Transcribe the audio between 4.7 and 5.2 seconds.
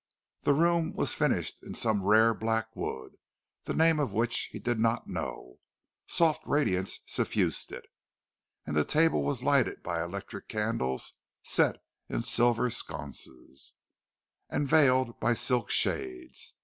not